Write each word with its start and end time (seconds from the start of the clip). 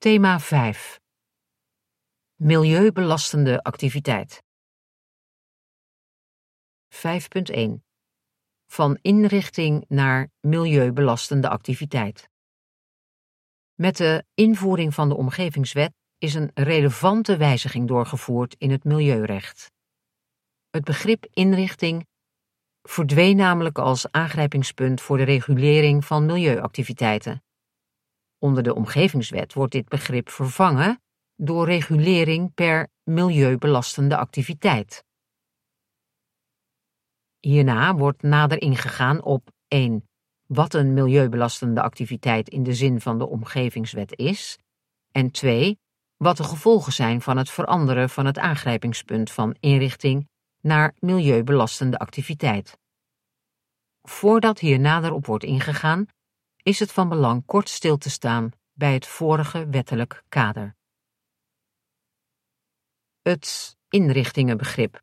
Thema 0.00 0.40
5 0.40 1.00
Milieubelastende 2.34 3.62
activiteit 3.62 4.42
5.1 6.94 7.80
Van 8.66 8.98
inrichting 9.02 9.84
naar 9.88 10.30
milieubelastende 10.40 11.48
activiteit. 11.48 12.28
Met 13.74 13.96
de 13.96 14.24
invoering 14.34 14.94
van 14.94 15.08
de 15.08 15.14
Omgevingswet 15.14 15.92
is 16.18 16.34
een 16.34 16.50
relevante 16.54 17.36
wijziging 17.36 17.88
doorgevoerd 17.88 18.54
in 18.58 18.70
het 18.70 18.84
milieurecht. 18.84 19.70
Het 20.70 20.84
begrip 20.84 21.26
inrichting 21.32 22.06
verdween 22.82 23.36
namelijk 23.36 23.78
als 23.78 24.10
aangrijpingspunt 24.10 25.00
voor 25.00 25.16
de 25.16 25.24
regulering 25.24 26.04
van 26.04 26.26
milieuactiviteiten. 26.26 27.42
Onder 28.38 28.62
de 28.62 28.74
Omgevingswet 28.74 29.54
wordt 29.54 29.72
dit 29.72 29.88
begrip 29.88 30.28
vervangen 30.28 31.00
door 31.36 31.66
regulering 31.66 32.54
per 32.54 32.88
milieubelastende 33.02 34.16
activiteit. 34.16 35.04
Hierna 37.38 37.94
wordt 37.94 38.22
nader 38.22 38.60
ingegaan 38.60 39.22
op 39.22 39.50
1. 39.68 40.08
Wat 40.46 40.74
een 40.74 40.94
milieubelastende 40.94 41.82
activiteit 41.82 42.48
in 42.48 42.62
de 42.62 42.74
zin 42.74 43.00
van 43.00 43.18
de 43.18 43.26
Omgevingswet 43.26 44.18
is, 44.18 44.58
en 45.12 45.30
2. 45.30 45.78
Wat 46.16 46.36
de 46.36 46.44
gevolgen 46.44 46.92
zijn 46.92 47.20
van 47.22 47.36
het 47.36 47.50
veranderen 47.50 48.10
van 48.10 48.26
het 48.26 48.38
aangrijpingspunt 48.38 49.30
van 49.30 49.56
inrichting 49.60 50.28
naar 50.60 50.94
milieubelastende 50.98 51.98
activiteit. 51.98 52.78
Voordat 54.02 54.58
hier 54.58 54.80
nader 54.80 55.12
op 55.12 55.26
wordt 55.26 55.44
ingegaan, 55.44 56.06
is 56.68 56.78
het 56.78 56.92
van 56.92 57.08
belang 57.08 57.44
kort 57.46 57.68
stil 57.68 57.96
te 57.96 58.10
staan 58.10 58.50
bij 58.72 58.92
het 58.92 59.06
vorige 59.06 59.68
wettelijk 59.68 60.24
kader. 60.28 60.76
Het 63.22 63.76
inrichtingenbegrip. 63.88 65.02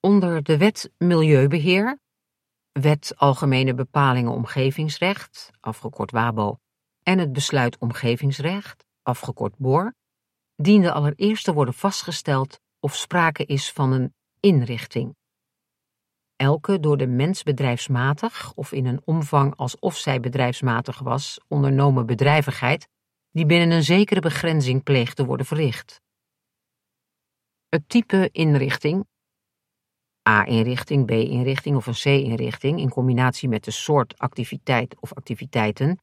Onder 0.00 0.42
de 0.42 0.56
Wet 0.56 0.92
Milieubeheer, 0.98 2.00
Wet 2.72 3.12
Algemene 3.16 3.74
Bepalingen 3.74 4.32
Omgevingsrecht, 4.32 5.50
afgekort 5.60 6.10
WABO, 6.10 6.58
en 7.02 7.18
het 7.18 7.32
Besluit 7.32 7.78
Omgevingsrecht, 7.78 8.84
afgekort 9.02 9.56
BOR, 9.56 9.94
diende 10.56 10.92
allereerst 10.92 11.44
te 11.44 11.52
worden 11.52 11.74
vastgesteld 11.74 12.60
of 12.80 12.94
sprake 12.94 13.44
is 13.44 13.72
van 13.72 13.92
een 13.92 14.14
inrichting. 14.40 15.16
Elke 16.36 16.80
door 16.80 16.96
de 16.96 17.06
mens 17.06 17.42
bedrijfsmatig 17.42 18.54
of 18.54 18.72
in 18.72 18.86
een 18.86 19.00
omvang 19.04 19.56
alsof 19.56 19.96
zij 19.96 20.20
bedrijfsmatig 20.20 20.98
was 20.98 21.40
ondernomen 21.48 22.06
bedrijvigheid 22.06 22.88
die 23.30 23.46
binnen 23.46 23.70
een 23.70 23.82
zekere 23.82 24.20
begrenzing 24.20 24.82
pleegt 24.82 25.16
te 25.16 25.24
worden 25.24 25.46
verricht. 25.46 26.00
Het 27.68 27.88
type 27.88 28.28
inrichting, 28.32 29.06
A-inrichting, 30.28 31.06
B-inrichting 31.06 31.76
of 31.76 31.86
een 31.86 31.92
C-inrichting 31.92 32.78
in 32.80 32.90
combinatie 32.90 33.48
met 33.48 33.64
de 33.64 33.70
soort 33.70 34.18
activiteit 34.18 35.00
of 35.00 35.12
activiteiten, 35.12 35.98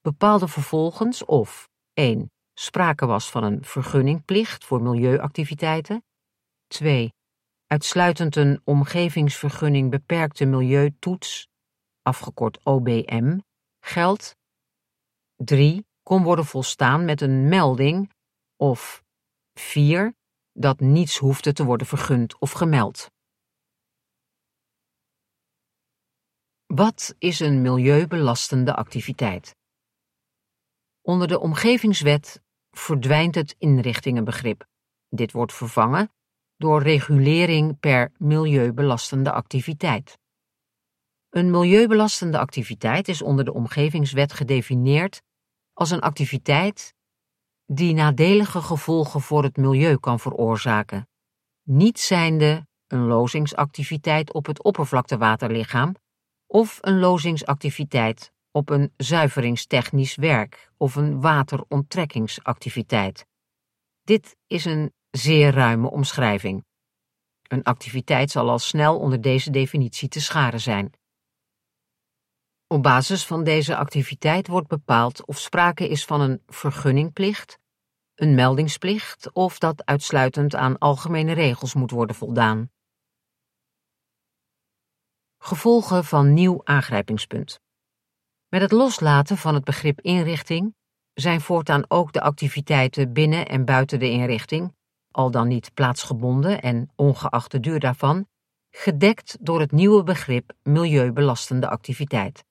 bepaalde 0.00 0.48
vervolgens 0.48 1.24
of 1.24 1.68
1. 1.92 2.30
sprake 2.54 3.06
was 3.06 3.30
van 3.30 3.44
een 3.44 3.64
vergunningplicht 3.64 4.64
voor 4.64 4.82
milieuactiviteiten, 4.82 6.04
2 6.66 7.14
uitsluitend 7.66 8.36
een 8.36 8.60
omgevingsvergunning 8.64 9.90
beperkte 9.90 10.44
milieutoets, 10.44 11.48
afgekort 12.02 12.64
OBM, 12.64 13.38
geldt. 13.80 14.36
3. 15.36 15.86
Kon 16.02 16.22
worden 16.22 16.44
volstaan 16.44 17.04
met 17.04 17.20
een 17.20 17.48
melding 17.48 18.12
of 18.56 19.04
4. 19.54 20.14
Dat 20.52 20.80
niets 20.80 21.18
hoefde 21.18 21.52
te 21.52 21.64
worden 21.64 21.86
vergund 21.86 22.38
of 22.38 22.52
gemeld. 22.52 23.10
Wat 26.66 27.14
is 27.18 27.40
een 27.40 27.62
milieubelastende 27.62 28.74
activiteit? 28.74 29.56
Onder 31.02 31.28
de 31.28 31.40
Omgevingswet 31.40 32.42
verdwijnt 32.70 33.34
het 33.34 33.54
inrichtingenbegrip. 33.58 34.66
Dit 35.08 35.32
wordt 35.32 35.52
vervangen 35.52 36.15
door 36.56 36.82
regulering 36.82 37.80
per 37.80 38.12
milieubelastende 38.18 39.32
activiteit. 39.32 40.18
Een 41.30 41.50
milieubelastende 41.50 42.38
activiteit 42.38 43.08
is 43.08 43.22
onder 43.22 43.44
de 43.44 43.52
Omgevingswet 43.52 44.32
gedefinieerd 44.32 45.22
als 45.72 45.90
een 45.90 46.00
activiteit 46.00 46.94
die 47.66 47.94
nadelige 47.94 48.60
gevolgen 48.60 49.20
voor 49.20 49.42
het 49.42 49.56
milieu 49.56 49.96
kan 49.96 50.20
veroorzaken, 50.20 51.08
niet 51.62 52.00
zijnde 52.00 52.66
een 52.86 53.06
lozingsactiviteit 53.06 54.32
op 54.32 54.46
het 54.46 54.62
oppervlaktewaterlichaam 54.62 55.94
of 56.46 56.78
een 56.80 56.98
lozingsactiviteit 56.98 58.32
op 58.50 58.70
een 58.70 58.92
zuiveringstechnisch 58.96 60.14
werk 60.14 60.70
of 60.76 60.94
een 60.94 61.20
wateronttrekkingsactiviteit. 61.20 63.26
Dit 64.06 64.36
is 64.46 64.64
een 64.64 64.94
zeer 65.10 65.52
ruime 65.52 65.90
omschrijving. 65.90 66.64
Een 67.42 67.62
activiteit 67.62 68.30
zal 68.30 68.50
al 68.50 68.58
snel 68.58 68.98
onder 68.98 69.20
deze 69.20 69.50
definitie 69.50 70.08
te 70.08 70.20
scharen 70.20 70.60
zijn. 70.60 70.92
Op 72.66 72.82
basis 72.82 73.26
van 73.26 73.44
deze 73.44 73.76
activiteit 73.76 74.46
wordt 74.46 74.68
bepaald 74.68 75.26
of 75.26 75.38
sprake 75.38 75.88
is 75.88 76.04
van 76.04 76.20
een 76.20 76.42
vergunningplicht, 76.46 77.58
een 78.14 78.34
meldingsplicht 78.34 79.32
of 79.32 79.58
dat 79.58 79.84
uitsluitend 79.84 80.54
aan 80.54 80.78
algemene 80.78 81.32
regels 81.32 81.74
moet 81.74 81.90
worden 81.90 82.16
voldaan. 82.16 82.70
Gevolgen 85.38 86.04
van 86.04 86.34
nieuw 86.34 86.60
aangrijpingspunt. 86.64 87.60
Met 88.48 88.60
het 88.60 88.72
loslaten 88.72 89.36
van 89.36 89.54
het 89.54 89.64
begrip 89.64 90.00
inrichting 90.00 90.74
zijn 91.18 91.40
voortaan 91.40 91.84
ook 91.88 92.12
de 92.12 92.20
activiteiten 92.20 93.12
binnen 93.12 93.46
en 93.46 93.64
buiten 93.64 93.98
de 93.98 94.10
inrichting 94.10 94.74
al 95.16 95.30
dan 95.30 95.48
niet 95.48 95.74
plaatsgebonden 95.74 96.62
en 96.62 96.90
ongeacht 96.96 97.50
de 97.50 97.60
duur 97.60 97.80
daarvan, 97.80 98.28
gedekt 98.70 99.36
door 99.40 99.60
het 99.60 99.72
nieuwe 99.72 100.02
begrip 100.02 100.52
milieubelastende 100.62 101.68
activiteit. 101.68 102.44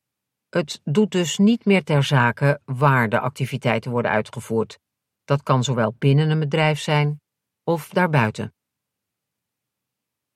Het 0.50 0.82
doet 0.84 1.12
dus 1.12 1.38
niet 1.38 1.66
meer 1.66 1.84
ter 1.84 2.04
zake 2.04 2.60
waar 2.66 3.10
de 3.10 3.20
activiteiten 3.20 3.92
worden 3.92 4.12
uitgevoerd. 4.12 4.80
Dat 5.24 5.44
kan 5.44 5.64
zowel 5.64 5.96
binnen 5.98 6.30
een 6.30 6.40
bedrijf 6.40 6.80
zijn 6.80 7.22
of 7.64 7.90
daarbuiten. 7.90 8.54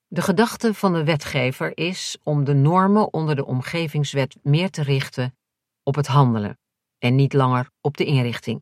De 0.08 0.22
gedachte 0.22 0.74
van 0.74 0.94
de 0.94 1.04
wetgever 1.04 1.78
is 1.78 2.18
om 2.24 2.44
de 2.44 2.54
normen 2.54 3.14
onder 3.14 3.36
de 3.36 3.46
omgevingswet 3.46 4.38
meer 4.44 4.70
te 4.70 4.84
richten 4.84 5.38
op 5.84 5.96
het 5.96 6.08
handelen 6.08 6.58
en 7.00 7.16
niet 7.16 7.34
langer 7.34 7.70
op 7.82 7.98
de 7.98 8.06
inrichting. 8.06 8.62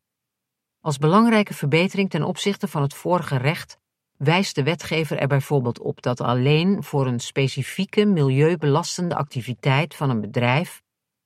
Als 0.82 0.98
belangrijke 0.98 1.54
verbetering 1.54 2.10
ten 2.10 2.24
opzichte 2.24 2.68
van 2.68 2.82
het 2.82 2.94
vorige 2.94 3.38
recht 3.38 3.78
wijst 4.18 4.56
de 4.56 4.64
wetgever 4.64 5.18
er 5.18 5.28
bijvoorbeeld 5.28 5.80
op 5.80 6.02
dat 6.02 6.22
alleen 6.22 6.84
voor 6.84 7.08
een 7.08 7.20
specifieke 7.20 8.06
milieubelastende 8.06 9.16
activiteit 9.16 9.96
van 9.96 10.10
een 10.10 10.22
bedrijf 10.22 10.82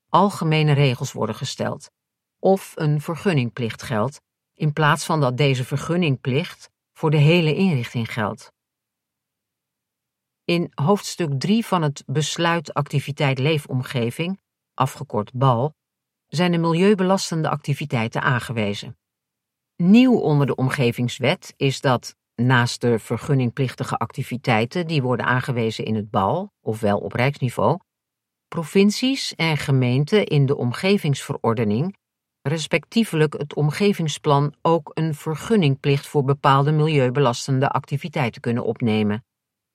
algemene 0.10 0.72
regels 0.72 1.12
worden 1.12 1.36
gesteld 1.36 1.92
of 2.40 2.74
een 2.76 3.02
vergunningplicht 3.02 3.82
geldt, 3.82 4.22
in 4.54 4.74
plaats 4.74 5.06
van 5.06 5.20
dat 5.20 5.38
deze 5.38 5.64
vergunningplicht 5.64 6.70
voor 6.94 7.12
de 7.12 7.18
hele 7.18 7.56
inrichting 7.56 8.14
geldt. 8.14 8.52
In 10.44 10.72
hoofdstuk 10.76 11.40
3 11.40 11.66
van 11.66 11.82
het 11.82 12.04
besluit 12.06 12.74
activiteit 12.74 13.40
leefomgeving, 13.40 14.40
afgekort 14.74 15.34
BAL, 15.34 15.74
zijn 16.34 16.52
de 16.52 16.58
milieubelastende 16.58 17.50
activiteiten 17.50 18.22
aangewezen. 18.22 18.98
Nieuw 19.76 20.16
onder 20.16 20.48
de 20.48 20.56
omgevingswet 20.56 21.54
is 21.58 21.82
dat 21.82 22.16
naast 22.36 22.82
de 22.82 23.00
vergunningplichtige 23.00 23.98
activiteiten 23.98 24.88
die 24.88 25.02
worden 25.02 25.26
aangewezen 25.26 25.86
in 25.86 25.96
het 25.96 26.10
BAL, 26.10 26.54
ofwel 26.62 27.00
op 27.00 27.14
rijksniveau, 27.14 27.80
provincies 28.48 29.36
en 29.36 29.58
gemeenten 29.58 30.26
in 30.26 30.46
de 30.46 30.58
omgevingsverordening, 30.58 31.98
respectievelijk 32.42 33.34
het 33.38 33.56
omgevingsplan, 33.56 34.54
ook 34.62 34.92
een 34.94 35.16
vergunningplicht 35.16 36.08
voor 36.08 36.24
bepaalde 36.24 36.72
milieubelastende 36.72 37.70
activiteiten 37.70 38.42
kunnen 38.42 38.64
opnemen. 38.64 39.26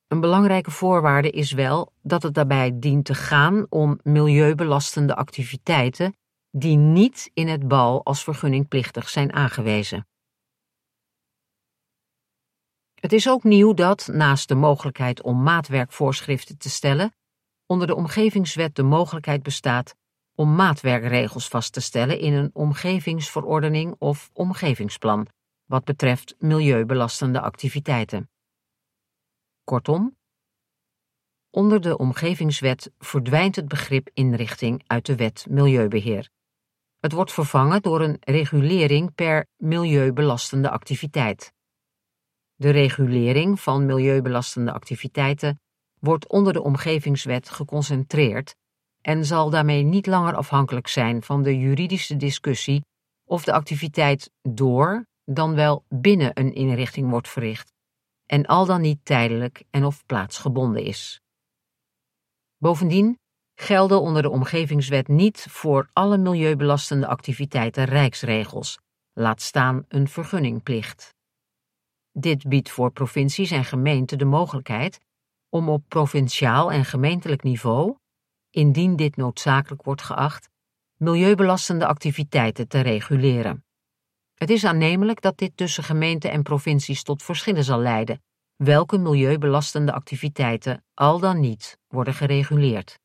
Een 0.06 0.20
belangrijke 0.20 0.70
voorwaarde 0.70 1.30
is 1.30 1.52
wel 1.52 1.92
dat 2.02 2.22
het 2.22 2.34
daarbij 2.34 2.78
dient 2.78 3.04
te 3.04 3.14
gaan 3.14 3.66
om 3.68 3.98
milieubelastende 4.02 5.14
activiteiten 5.14 6.14
die 6.58 6.76
niet 6.76 7.30
in 7.34 7.48
het 7.48 7.68
bal 7.68 8.04
als 8.04 8.24
vergunningplichtig 8.24 9.08
zijn 9.08 9.32
aangewezen. 9.32 10.06
Het 12.94 13.12
is 13.12 13.28
ook 13.28 13.44
nieuw 13.44 13.74
dat, 13.74 14.08
naast 14.12 14.48
de 14.48 14.54
mogelijkheid 14.54 15.22
om 15.22 15.42
maatwerkvoorschriften 15.42 16.58
te 16.58 16.70
stellen, 16.70 17.14
onder 17.66 17.86
de 17.86 17.94
omgevingswet 17.94 18.74
de 18.74 18.82
mogelijkheid 18.82 19.42
bestaat 19.42 19.94
om 20.34 20.54
maatwerkregels 20.54 21.48
vast 21.48 21.72
te 21.72 21.80
stellen 21.80 22.18
in 22.18 22.32
een 22.32 22.50
omgevingsverordening 22.52 23.94
of 23.98 24.30
omgevingsplan, 24.32 25.28
wat 25.64 25.84
betreft 25.84 26.34
milieubelastende 26.38 27.40
activiteiten. 27.40 28.30
Kortom, 29.64 30.16
onder 31.50 31.80
de 31.80 31.98
omgevingswet 31.98 32.90
verdwijnt 32.98 33.56
het 33.56 33.68
begrip 33.68 34.10
inrichting 34.14 34.82
uit 34.86 35.06
de 35.06 35.16
wet 35.16 35.46
Milieubeheer. 35.48 36.34
Het 37.06 37.14
wordt 37.14 37.32
vervangen 37.32 37.82
door 37.82 38.00
een 38.00 38.16
regulering 38.20 39.14
per 39.14 39.46
milieubelastende 39.56 40.70
activiteit. 40.70 41.52
De 42.54 42.70
regulering 42.70 43.60
van 43.60 43.86
milieubelastende 43.86 44.72
activiteiten 44.72 45.60
wordt 45.98 46.28
onder 46.28 46.52
de 46.52 46.62
omgevingswet 46.62 47.48
geconcentreerd 47.50 48.56
en 49.00 49.24
zal 49.24 49.50
daarmee 49.50 49.82
niet 49.82 50.06
langer 50.06 50.34
afhankelijk 50.34 50.88
zijn 50.88 51.22
van 51.22 51.42
de 51.42 51.58
juridische 51.58 52.16
discussie 52.16 52.84
of 53.24 53.44
de 53.44 53.52
activiteit 53.52 54.30
door 54.42 55.06
dan 55.24 55.54
wel 55.54 55.84
binnen 55.88 56.30
een 56.34 56.54
inrichting 56.54 57.10
wordt 57.10 57.28
verricht 57.28 57.72
en 58.24 58.46
al 58.46 58.66
dan 58.66 58.80
niet 58.80 59.04
tijdelijk 59.04 59.64
en 59.70 59.84
of 59.84 60.06
plaatsgebonden 60.06 60.84
is. 60.84 61.20
Bovendien 62.56 63.18
gelden 63.58 64.00
onder 64.00 64.22
de 64.22 64.30
omgevingswet 64.30 65.08
niet 65.08 65.46
voor 65.50 65.88
alle 65.92 66.18
milieubelastende 66.18 67.06
activiteiten 67.06 67.84
rijksregels, 67.84 68.78
laat 69.12 69.42
staan 69.42 69.84
een 69.88 70.08
vergunningplicht. 70.08 71.14
Dit 72.12 72.48
biedt 72.48 72.70
voor 72.70 72.90
provincies 72.90 73.50
en 73.50 73.64
gemeenten 73.64 74.18
de 74.18 74.24
mogelijkheid 74.24 75.00
om 75.48 75.68
op 75.68 75.82
provinciaal 75.88 76.72
en 76.72 76.84
gemeentelijk 76.84 77.42
niveau, 77.42 77.96
indien 78.50 78.96
dit 78.96 79.16
noodzakelijk 79.16 79.82
wordt 79.82 80.02
geacht, 80.02 80.48
milieubelastende 80.96 81.86
activiteiten 81.86 82.68
te 82.68 82.80
reguleren. 82.80 83.64
Het 84.34 84.50
is 84.50 84.64
aannemelijk 84.64 85.20
dat 85.20 85.38
dit 85.38 85.56
tussen 85.56 85.84
gemeenten 85.84 86.30
en 86.30 86.42
provincies 86.42 87.02
tot 87.02 87.22
verschillen 87.22 87.64
zal 87.64 87.78
leiden, 87.78 88.22
welke 88.56 88.98
milieubelastende 88.98 89.92
activiteiten 89.92 90.84
al 90.94 91.18
dan 91.18 91.40
niet 91.40 91.78
worden 91.86 92.14
gereguleerd. 92.14 92.98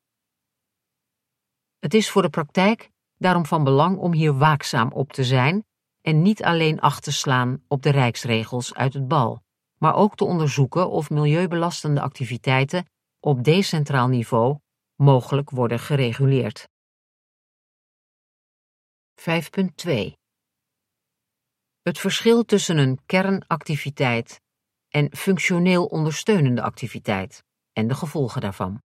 Het 1.82 1.94
is 1.94 2.10
voor 2.10 2.22
de 2.22 2.30
praktijk 2.30 2.90
daarom 3.16 3.46
van 3.46 3.64
belang 3.64 3.98
om 3.98 4.12
hier 4.12 4.38
waakzaam 4.38 4.92
op 4.92 5.12
te 5.12 5.24
zijn 5.24 5.64
en 6.00 6.22
niet 6.22 6.42
alleen 6.42 6.80
acht 6.80 7.02
te 7.02 7.12
slaan 7.12 7.64
op 7.68 7.82
de 7.82 7.90
rijksregels 7.90 8.74
uit 8.74 8.94
het 8.94 9.08
bal, 9.08 9.42
maar 9.78 9.94
ook 9.94 10.16
te 10.16 10.24
onderzoeken 10.24 10.90
of 10.90 11.10
milieubelastende 11.10 12.00
activiteiten 12.00 12.86
op 13.20 13.44
decentraal 13.44 14.08
niveau 14.08 14.58
mogelijk 14.96 15.50
worden 15.50 15.78
gereguleerd. 15.78 16.68
5.2 19.20 20.12
Het 21.82 21.98
verschil 21.98 22.44
tussen 22.44 22.78
een 22.78 23.00
kernactiviteit 23.06 24.40
en 24.88 25.16
functioneel 25.16 25.86
ondersteunende 25.86 26.62
activiteit 26.62 27.44
en 27.72 27.88
de 27.88 27.94
gevolgen 27.94 28.40
daarvan. 28.40 28.82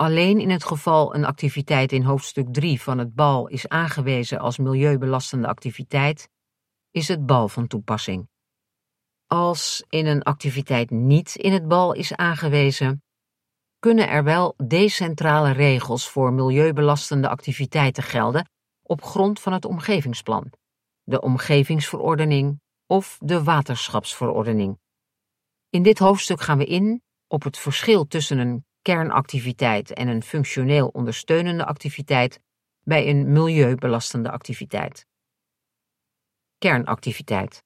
Alleen 0.00 0.40
in 0.40 0.50
het 0.50 0.64
geval 0.64 1.14
een 1.14 1.24
activiteit 1.24 1.92
in 1.92 2.02
hoofdstuk 2.02 2.46
3 2.52 2.80
van 2.80 2.98
het 2.98 3.14
BAL 3.14 3.48
is 3.48 3.68
aangewezen 3.68 4.38
als 4.38 4.58
milieubelastende 4.58 5.46
activiteit, 5.46 6.28
is 6.90 7.08
het 7.08 7.26
BAL 7.26 7.48
van 7.48 7.66
toepassing. 7.66 8.28
Als 9.26 9.84
in 9.88 10.06
een 10.06 10.22
activiteit 10.22 10.90
niet 10.90 11.36
in 11.36 11.52
het 11.52 11.68
BAL 11.68 11.92
is 11.92 12.14
aangewezen, 12.14 13.02
kunnen 13.78 14.08
er 14.08 14.24
wel 14.24 14.54
decentrale 14.66 15.50
regels 15.50 16.08
voor 16.08 16.32
milieubelastende 16.32 17.28
activiteiten 17.28 18.02
gelden 18.02 18.50
op 18.82 19.02
grond 19.02 19.40
van 19.40 19.52
het 19.52 19.64
omgevingsplan, 19.64 20.52
de 21.02 21.20
omgevingsverordening 21.20 22.60
of 22.86 23.18
de 23.18 23.42
waterschapsverordening. 23.42 24.78
In 25.68 25.82
dit 25.82 25.98
hoofdstuk 25.98 26.40
gaan 26.40 26.58
we 26.58 26.64
in 26.64 27.02
op 27.26 27.42
het 27.42 27.58
verschil 27.58 28.06
tussen 28.06 28.38
een 28.38 28.64
kernactiviteit 28.82 29.92
en 29.92 30.08
een 30.08 30.22
functioneel 30.22 30.88
ondersteunende 30.88 31.64
activiteit 31.64 32.40
bij 32.82 33.08
een 33.08 33.32
milieubelastende 33.32 34.30
activiteit. 34.30 35.06
Kernactiviteit. 36.58 37.64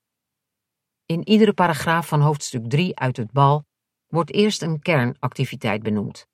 In 1.06 1.28
iedere 1.28 1.52
paragraaf 1.52 2.08
van 2.08 2.20
hoofdstuk 2.20 2.68
3 2.68 2.98
uit 2.98 3.16
het 3.16 3.32
bal 3.32 3.64
wordt 4.06 4.32
eerst 4.32 4.62
een 4.62 4.80
kernactiviteit 4.80 5.82
benoemd. 5.82 6.26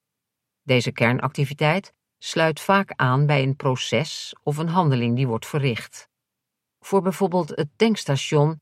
Deze 0.63 0.93
kernactiviteit 0.93 1.93
sluit 2.19 2.61
vaak 2.61 2.93
aan 2.97 3.27
bij 3.27 3.43
een 3.43 3.57
proces 3.57 4.35
of 4.43 4.57
een 4.57 4.69
handeling 4.69 5.17
die 5.17 5.27
wordt 5.27 5.47
verricht. 5.47 6.09
Voor 6.79 7.03
bijvoorbeeld 7.03 7.49
het 7.49 7.69
tankstation 7.77 8.61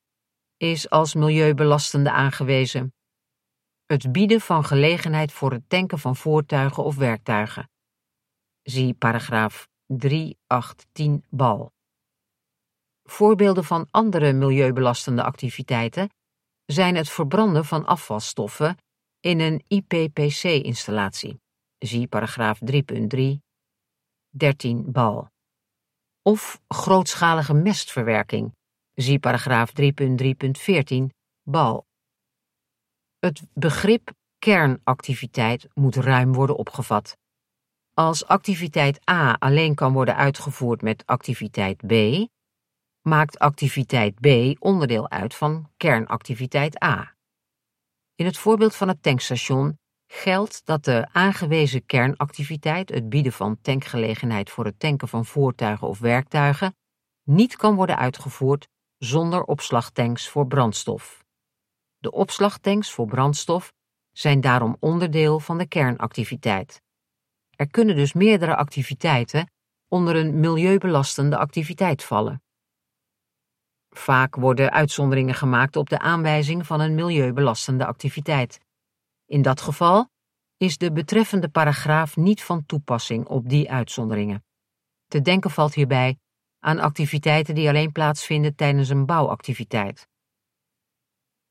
is 0.57 0.91
als 0.91 1.15
milieubelastende 1.15 2.11
aangewezen 2.11 2.93
het 3.89 4.13
bieden 4.13 4.41
van 4.41 4.65
gelegenheid 4.65 5.33
voor 5.33 5.53
het 5.53 5.69
tanken 5.69 5.99
van 5.99 6.17
voertuigen 6.17 6.85
of 6.85 6.97
werktuigen. 6.97 7.71
Zie 8.63 8.95
paragraaf 8.95 9.69
3.8.10 10.09 11.11
bal. 11.29 11.73
Voorbeelden 13.03 13.65
van 13.65 13.87
andere 13.91 14.33
milieubelastende 14.33 15.23
activiteiten 15.23 16.11
zijn 16.65 16.97
het 16.97 17.09
verbranden 17.09 17.65
van 17.65 17.87
afvalstoffen 17.87 18.77
in 19.21 19.41
een 19.41 19.65
IPPC-installatie. 19.69 21.41
Zie 21.79 22.07
paragraaf 22.07 22.59
3.3, 22.73 23.39
13 24.29 24.93
bal. 24.93 25.31
Of 26.23 26.61
grootschalige 26.69 27.55
mestverwerking. 27.55 28.55
Zie 28.95 29.19
paragraaf 29.19 29.73
3.3.14 29.81 31.07
bal. 31.43 31.88
Het 33.19 33.43
begrip 33.53 34.11
kernactiviteit 34.39 35.69
moet 35.75 35.97
ruim 35.97 36.33
worden 36.33 36.57
opgevat. 36.57 37.17
Als 37.95 38.27
activiteit 38.27 39.11
A 39.11 39.37
alleen 39.39 39.75
kan 39.75 39.93
worden 39.93 40.17
uitgevoerd 40.17 40.83
met 40.83 41.07
activiteit 41.07 41.87
B, 41.87 41.93
maakt 43.09 43.39
activiteit 43.39 44.15
B 44.21 44.27
onderdeel 44.65 45.11
uit 45.11 45.35
van 45.35 45.71
kernactiviteit 45.77 46.83
A. 46.85 47.15
In 48.15 48.27
het 48.27 48.39
voorbeeld 48.39 48.75
van 48.75 48.89
het 48.89 49.03
tankstation 49.03 49.79
geldt 50.07 50.61
dat 50.65 50.85
de 50.85 51.09
aangewezen 51.13 51.87
kernactiviteit, 51.87 52.89
het 52.89 53.09
bieden 53.09 53.33
van 53.33 53.61
tankgelegenheid 53.61 54.51
voor 54.51 54.65
het 54.65 54.79
tanken 54.79 55.09
van 55.09 55.27
voertuigen 55.27 55.89
of 55.89 55.99
werktuigen, 55.99 56.77
niet 57.23 57.57
kan 57.57 57.75
worden 57.75 57.97
uitgevoerd 57.97 58.69
zonder 58.99 59.43
opslagtanks 59.43 60.29
voor 60.29 60.47
brandstof. 60.47 61.18
De 61.99 62.11
opslagtanks 62.11 62.93
voor 62.93 63.07
brandstof 63.07 63.73
zijn 64.13 64.41
daarom 64.41 64.77
onderdeel 64.81 65.41
van 65.41 65.59
de 65.59 65.67
kernactiviteit. 65.67 66.83
Er 67.57 67.71
kunnen 67.71 67.97
dus 67.97 68.13
meerdere 68.13 68.57
activiteiten 68.57 69.51
onder 69.89 70.17
een 70.17 70.41
milieubelastende 70.41 71.37
activiteit 71.37 72.05
vallen. 72.05 72.43
Vaak 73.89 74.35
worden 74.35 74.71
uitzonderingen 74.71 75.35
gemaakt 75.35 75.77
op 75.77 75.89
de 75.89 75.99
aanwijzing 75.99 76.67
van 76.67 76.81
een 76.81 76.95
milieubelastende 76.95 77.87
activiteit. 77.87 78.61
In 79.27 79.43
dat 79.43 79.61
geval 79.61 80.11
is 80.57 80.79
de 80.79 80.93
betreffende 80.93 81.49
paragraaf 81.49 82.17
niet 82.17 82.43
van 82.43 82.67
toepassing 82.67 83.27
op 83.27 83.49
die 83.49 83.71
uitzonderingen. 83.71 84.45
Te 85.07 85.21
denken 85.21 85.51
valt 85.51 85.75
hierbij 85.75 86.19
aan 86.59 86.79
activiteiten 86.79 87.55
die 87.55 87.69
alleen 87.69 87.93
plaatsvinden 87.93 88.55
tijdens 88.55 88.89
een 88.89 89.07
bouwactiviteit. 89.07 90.09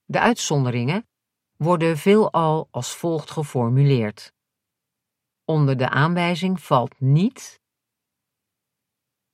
De 0.09 0.19
uitzonderingen 0.19 1.07
worden 1.55 1.97
veelal 1.97 2.67
als 2.71 2.95
volgt 2.95 3.31
geformuleerd. 3.31 4.33
Onder 5.45 5.77
de 5.77 5.89
aanwijzing 5.89 6.61
valt 6.61 6.99
niet. 6.99 7.59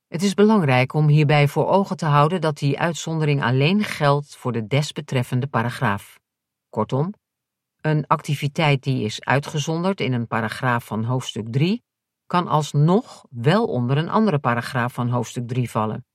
Het 0.08 0.22
is 0.22 0.34
belangrijk 0.34 0.94
om 0.94 1.08
hierbij 1.08 1.48
voor 1.48 1.68
ogen 1.68 1.98
te 1.98 2.06
houden 2.06 2.42
dat 2.42 2.58
die 2.58 2.80
uitzondering 2.80 3.44
alleen 3.44 3.84
geldt 3.84 4.36
voor 4.36 4.52
de 4.52 4.68
desbetreffende 4.68 5.48
paragraaf. 5.48 6.20
Kortom, 6.70 7.14
een 7.82 8.08
activiteit 8.08 8.84
die 8.84 9.04
is 9.04 9.22
uitgezonderd 9.22 10.00
in 10.00 10.14
een 10.14 10.28
paragraaf 10.28 10.86
van 10.86 11.04
hoofdstuk 11.04 11.52
3 11.52 11.84
kan 12.26 12.48
alsnog 12.48 13.26
wel 13.30 13.66
onder 13.66 13.98
een 13.98 14.10
andere 14.10 14.40
paragraaf 14.40 14.94
van 14.94 15.10
hoofdstuk 15.10 15.48
3 15.48 15.70
vallen. 15.70 16.06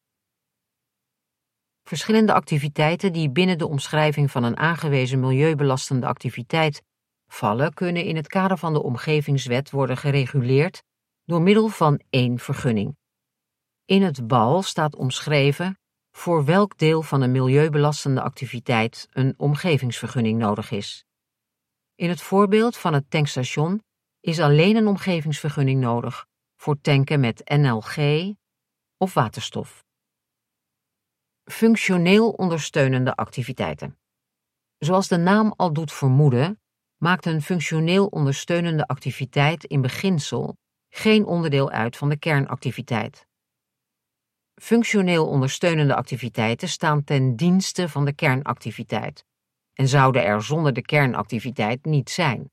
Verschillende 1.89 2.33
activiteiten 2.33 3.13
die 3.13 3.31
binnen 3.31 3.59
de 3.59 3.67
omschrijving 3.67 4.31
van 4.31 4.45
een 4.45 4.57
aangewezen 4.57 5.21
milieubelastende 5.21 6.07
activiteit 6.07 6.83
vallen, 7.27 7.75
kunnen 7.75 8.05
in 8.05 8.17
het 8.17 8.27
kader 8.27 8.59
van 8.59 8.73
de 8.73 8.83
omgevingswet 8.83 9.71
worden 9.71 9.97
gereguleerd 9.97 10.83
door 11.25 11.43
middel 11.43 11.69
van 11.69 12.01
één 12.11 12.39
vergunning. 12.39 12.97
In 13.85 14.03
het 14.03 14.27
BAL 14.27 14.63
staat 14.63 14.97
omschreven 14.97 15.79
voor 16.11 16.45
welk 16.45 16.79
deel 16.79 17.03
van 17.03 17.21
een 17.21 17.33
milieubelastende 17.33 18.21
activiteit 18.21 19.09
een 19.11 19.35
omgevingsvergunning 19.37 20.39
nodig 20.39 20.71
is. 20.71 21.05
In 21.95 22.09
het 22.09 22.23
voorbeeld 22.23 22.77
van 22.77 22.93
het 22.93 23.11
tankstation 23.11 23.83
is 24.21 24.41
alleen 24.41 24.77
een 24.77 24.87
omgevingsvergunning 24.87 25.81
nodig 25.81 26.27
voor 26.57 26.81
tanken 26.81 27.21
met 27.21 27.43
NLG 27.49 27.97
of 28.97 29.15
waterstof. 29.15 29.87
Functioneel 31.51 32.31
ondersteunende 32.31 33.15
activiteiten. 33.15 33.99
Zoals 34.79 35.09
de 35.09 35.17
naam 35.17 35.55
al 35.57 35.73
doet 35.73 35.93
vermoeden, 35.93 36.61
maakt 36.97 37.27
een 37.27 37.43
functioneel 37.43 38.07
ondersteunende 38.07 38.87
activiteit 38.87 39.65
in 39.65 39.81
beginsel 39.81 40.57
geen 40.89 41.25
onderdeel 41.25 41.71
uit 41.71 41.97
van 41.97 42.09
de 42.09 42.19
kernactiviteit. 42.19 43.27
Functioneel 44.55 45.29
ondersteunende 45.29 45.95
activiteiten 45.95 46.69
staan 46.69 47.05
ten 47.05 47.37
dienste 47.37 47.89
van 47.89 48.05
de 48.05 48.13
kernactiviteit 48.13 49.25
en 49.73 49.89
zouden 49.89 50.25
er 50.25 50.43
zonder 50.43 50.73
de 50.73 50.83
kernactiviteit 50.83 51.85
niet 51.85 52.11
zijn. 52.11 52.51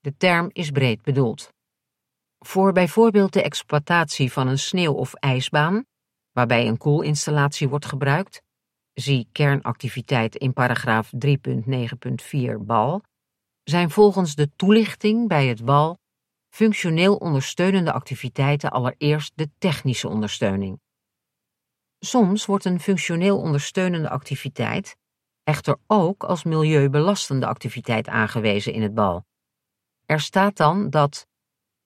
De 0.00 0.16
term 0.16 0.50
is 0.52 0.70
breed 0.70 1.02
bedoeld. 1.02 1.52
Voor 2.38 2.72
bijvoorbeeld 2.72 3.32
de 3.32 3.42
exploitatie 3.42 4.32
van 4.32 4.48
een 4.48 4.58
sneeuw- 4.58 4.94
of 4.94 5.14
ijsbaan, 5.14 5.84
waarbij 6.40 6.68
een 6.68 6.78
koelinstallatie 6.78 7.68
wordt 7.68 7.86
gebruikt, 7.86 8.42
zie 8.92 9.28
kernactiviteit 9.32 10.36
in 10.36 10.52
paragraaf 10.52 11.10
3.9.4 11.26 12.56
bal, 12.60 13.02
zijn 13.62 13.90
volgens 13.90 14.34
de 14.34 14.50
toelichting 14.56 15.28
bij 15.28 15.46
het 15.46 15.64
bal 15.64 15.98
functioneel 16.48 17.16
ondersteunende 17.16 17.92
activiteiten 17.92 18.70
allereerst 18.70 19.32
de 19.34 19.50
technische 19.58 20.08
ondersteuning. 20.08 20.80
Soms 21.98 22.46
wordt 22.46 22.64
een 22.64 22.80
functioneel 22.80 23.38
ondersteunende 23.38 24.08
activiteit 24.08 24.96
echter 25.44 25.76
ook 25.86 26.24
als 26.24 26.44
milieubelastende 26.44 27.46
activiteit 27.46 28.08
aangewezen 28.08 28.72
in 28.72 28.82
het 28.82 28.94
bal. 28.94 29.24
Er 30.06 30.20
staat 30.20 30.56
dan 30.56 30.90
dat 30.90 31.26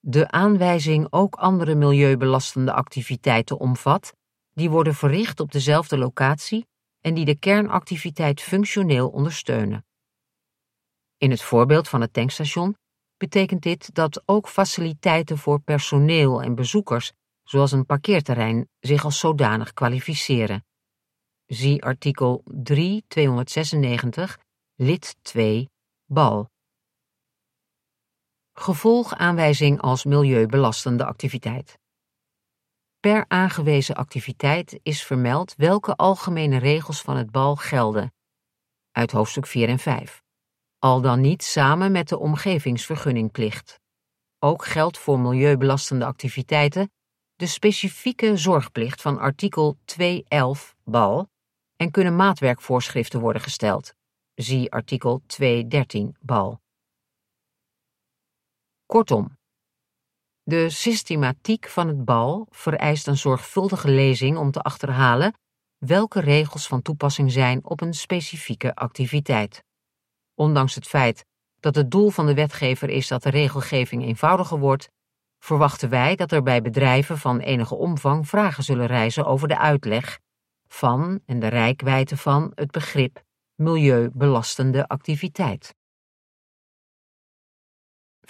de 0.00 0.30
aanwijzing 0.30 1.06
ook 1.10 1.34
andere 1.34 1.74
milieubelastende 1.74 2.72
activiteiten 2.72 3.58
omvat, 3.58 4.14
die 4.54 4.70
worden 4.70 4.94
verricht 4.94 5.40
op 5.40 5.52
dezelfde 5.52 5.98
locatie 5.98 6.66
en 7.00 7.14
die 7.14 7.24
de 7.24 7.38
kernactiviteit 7.38 8.40
functioneel 8.40 9.08
ondersteunen. 9.08 9.86
In 11.16 11.30
het 11.30 11.42
voorbeeld 11.42 11.88
van 11.88 12.00
het 12.00 12.12
tankstation 12.12 12.76
betekent 13.16 13.62
dit 13.62 13.94
dat 13.94 14.22
ook 14.24 14.48
faciliteiten 14.48 15.38
voor 15.38 15.60
personeel 15.60 16.42
en 16.42 16.54
bezoekers, 16.54 17.12
zoals 17.42 17.72
een 17.72 17.86
parkeerterrein, 17.86 18.68
zich 18.80 19.04
als 19.04 19.18
zodanig 19.18 19.72
kwalificeren. 19.72 20.64
Zie 21.46 21.82
artikel 21.82 22.42
3 22.44 23.04
296, 23.08 24.38
lid 24.74 25.16
2, 25.22 25.70
bal. 26.04 26.50
Gevolgaanwijzing 28.52 29.80
als 29.80 30.04
milieubelastende 30.04 31.04
activiteit. 31.04 31.78
Per 33.04 33.24
aangewezen 33.28 33.94
activiteit 33.94 34.78
is 34.82 35.02
vermeld 35.02 35.54
welke 35.56 35.94
algemene 35.96 36.58
regels 36.58 37.00
van 37.00 37.16
het 37.16 37.30
bal 37.30 37.56
gelden, 37.56 38.14
uit 38.90 39.10
hoofdstuk 39.12 39.46
4 39.46 39.68
en 39.68 39.78
5, 39.78 40.22
al 40.78 41.00
dan 41.00 41.20
niet 41.20 41.42
samen 41.42 41.92
met 41.92 42.08
de 42.08 42.18
omgevingsvergunningplicht. 42.18 43.80
Ook 44.38 44.64
geldt 44.64 44.98
voor 44.98 45.20
milieubelastende 45.20 46.04
activiteiten 46.04 46.92
de 47.34 47.46
specifieke 47.46 48.36
zorgplicht 48.36 49.02
van 49.02 49.18
artikel 49.18 49.78
211 49.84 50.76
bal 50.84 51.30
en 51.76 51.90
kunnen 51.90 52.16
maatwerkvoorschriften 52.16 53.20
worden 53.20 53.42
gesteld. 53.42 53.94
Zie 54.34 54.72
artikel 54.72 55.22
213 55.26 56.16
bal. 56.20 56.60
Kortom, 58.86 59.38
de 60.44 60.70
systematiek 60.70 61.68
van 61.68 61.88
het 61.88 62.04
bal 62.04 62.46
vereist 62.50 63.06
een 63.06 63.16
zorgvuldige 63.16 63.88
lezing 63.88 64.36
om 64.36 64.50
te 64.50 64.60
achterhalen 64.60 65.34
welke 65.78 66.20
regels 66.20 66.66
van 66.66 66.82
toepassing 66.82 67.32
zijn 67.32 67.64
op 67.64 67.80
een 67.80 67.94
specifieke 67.94 68.74
activiteit. 68.74 69.64
Ondanks 70.34 70.74
het 70.74 70.86
feit 70.86 71.24
dat 71.60 71.74
het 71.74 71.90
doel 71.90 72.10
van 72.10 72.26
de 72.26 72.34
wetgever 72.34 72.90
is 72.90 73.08
dat 73.08 73.22
de 73.22 73.30
regelgeving 73.30 74.04
eenvoudiger 74.04 74.58
wordt, 74.58 74.88
verwachten 75.38 75.88
wij 75.88 76.16
dat 76.16 76.32
er 76.32 76.42
bij 76.42 76.62
bedrijven 76.62 77.18
van 77.18 77.38
enige 77.40 77.74
omvang 77.74 78.28
vragen 78.28 78.64
zullen 78.64 78.86
rijzen 78.86 79.26
over 79.26 79.48
de 79.48 79.58
uitleg 79.58 80.18
van 80.68 81.20
en 81.26 81.40
de 81.40 81.48
rijkwijde 81.48 82.16
van 82.16 82.52
het 82.54 82.70
begrip 82.70 83.22
milieubelastende 83.54 84.88
activiteit. 84.88 85.74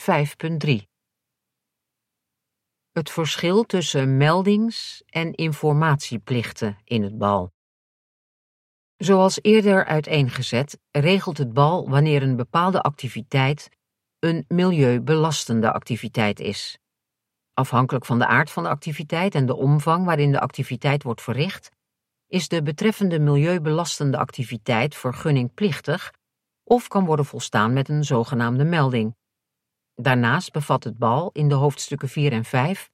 5.3 0.01 0.94
Het 2.95 3.11
verschil 3.11 3.65
tussen 3.65 4.17
meldings- 4.17 5.03
en 5.07 5.33
informatieplichten 5.33 6.79
in 6.85 7.03
het 7.03 7.19
bal. 7.19 7.53
Zoals 8.97 9.39
eerder 9.43 9.85
uiteengezet, 9.85 10.79
regelt 10.91 11.39
het 11.39 11.53
bal 11.53 11.89
wanneer 11.89 12.23
een 12.23 12.37
bepaalde 12.37 12.81
activiteit 12.81 13.69
een 14.19 14.45
milieubelastende 14.49 15.73
activiteit 15.73 16.41
is. 16.41 16.79
Afhankelijk 17.53 18.05
van 18.05 18.19
de 18.19 18.27
aard 18.27 18.51
van 18.51 18.63
de 18.63 18.69
activiteit 18.69 19.35
en 19.35 19.47
de 19.47 19.57
omvang 19.57 20.05
waarin 20.05 20.33
de 20.33 20.41
activiteit 20.41 21.03
wordt 21.03 21.23
verricht, 21.23 21.71
is 22.27 22.49
de 22.49 22.63
betreffende 22.63 23.19
milieubelastende 23.19 24.19
activiteit 24.19 24.95
vergunningplichtig 24.95 26.13
of 26.65 26.89
kan 26.89 27.05
worden 27.05 27.25
volstaan 27.25 27.73
met 27.73 27.89
een 27.89 28.05
zogenaamde 28.05 28.65
melding. 28.65 29.15
Daarnaast 29.95 30.53
bevat 30.53 30.85
het 30.85 30.99
BAL 30.99 31.31
in 31.33 31.49
de 31.49 31.55
hoofdstukken 31.55 32.09
4 32.09 32.33
en 32.33 32.45
5 32.45 32.93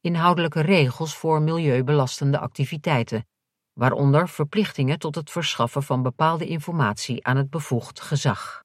inhoudelijke 0.00 0.60
regels 0.60 1.16
voor 1.16 1.42
milieubelastende 1.42 2.38
activiteiten, 2.38 3.28
waaronder 3.72 4.28
verplichtingen 4.28 4.98
tot 4.98 5.14
het 5.14 5.30
verschaffen 5.30 5.82
van 5.82 6.02
bepaalde 6.02 6.46
informatie 6.46 7.26
aan 7.26 7.36
het 7.36 7.50
bevoegd 7.50 8.00
gezag. 8.00 8.64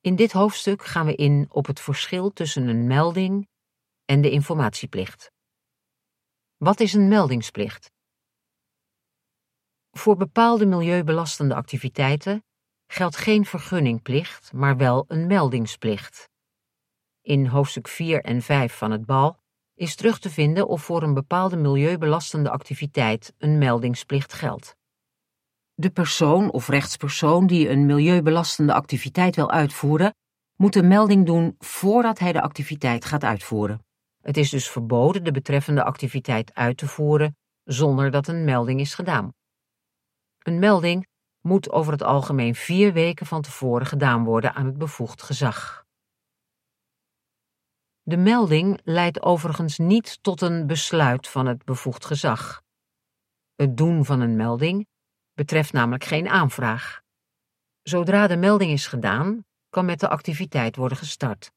In 0.00 0.16
dit 0.16 0.32
hoofdstuk 0.32 0.84
gaan 0.84 1.06
we 1.06 1.14
in 1.14 1.46
op 1.48 1.66
het 1.66 1.80
verschil 1.80 2.32
tussen 2.32 2.68
een 2.68 2.86
melding 2.86 3.48
en 4.04 4.20
de 4.20 4.30
informatieplicht. 4.30 5.30
Wat 6.56 6.80
is 6.80 6.92
een 6.92 7.08
meldingsplicht? 7.08 7.90
Voor 9.90 10.16
bepaalde 10.16 10.66
milieubelastende 10.66 11.54
activiteiten 11.54 12.44
geldt 12.92 13.16
geen 13.16 13.44
vergunningplicht, 13.44 14.52
maar 14.52 14.76
wel 14.76 15.04
een 15.08 15.26
meldingsplicht. 15.26 16.28
In 17.22 17.46
hoofdstuk 17.46 17.88
4 17.88 18.20
en 18.20 18.42
5 18.42 18.74
van 18.74 18.90
het 18.90 19.06
BAL 19.06 19.38
is 19.74 19.94
terug 19.94 20.18
te 20.18 20.30
vinden 20.30 20.68
of 20.68 20.82
voor 20.82 21.02
een 21.02 21.14
bepaalde 21.14 21.56
milieubelastende 21.56 22.50
activiteit 22.50 23.34
een 23.38 23.58
meldingsplicht 23.58 24.32
geldt. 24.32 24.76
De 25.74 25.90
persoon 25.90 26.50
of 26.50 26.68
rechtspersoon 26.68 27.46
die 27.46 27.68
een 27.68 27.86
milieubelastende 27.86 28.72
activiteit 28.72 29.36
wil 29.36 29.50
uitvoeren, 29.50 30.14
moet 30.56 30.76
een 30.76 30.88
melding 30.88 31.26
doen 31.26 31.54
voordat 31.58 32.18
hij 32.18 32.32
de 32.32 32.42
activiteit 32.42 33.04
gaat 33.04 33.24
uitvoeren. 33.24 33.84
Het 34.20 34.36
is 34.36 34.50
dus 34.50 34.70
verboden 34.70 35.24
de 35.24 35.32
betreffende 35.32 35.84
activiteit 35.84 36.54
uit 36.54 36.76
te 36.76 36.86
voeren 36.86 37.36
zonder 37.64 38.10
dat 38.10 38.28
een 38.28 38.44
melding 38.44 38.80
is 38.80 38.94
gedaan. 38.94 39.32
Een 40.38 40.58
melding 40.58 41.08
moet 41.40 41.70
over 41.70 41.92
het 41.92 42.02
algemeen 42.02 42.54
vier 42.54 42.92
weken 42.92 43.26
van 43.26 43.42
tevoren 43.42 43.86
gedaan 43.86 44.24
worden 44.24 44.54
aan 44.54 44.66
het 44.66 44.78
bevoegd 44.78 45.22
gezag. 45.22 45.84
De 48.02 48.16
melding 48.16 48.80
leidt 48.84 49.22
overigens 49.22 49.78
niet 49.78 50.22
tot 50.22 50.40
een 50.40 50.66
besluit 50.66 51.28
van 51.28 51.46
het 51.46 51.64
bevoegd 51.64 52.04
gezag. 52.04 52.62
Het 53.54 53.76
doen 53.76 54.04
van 54.04 54.20
een 54.20 54.36
melding 54.36 54.86
betreft 55.34 55.72
namelijk 55.72 56.04
geen 56.04 56.28
aanvraag. 56.28 57.00
Zodra 57.82 58.26
de 58.26 58.36
melding 58.36 58.70
is 58.70 58.86
gedaan, 58.86 59.44
kan 59.68 59.84
met 59.84 60.00
de 60.00 60.08
activiteit 60.08 60.76
worden 60.76 60.98
gestart. 60.98 61.52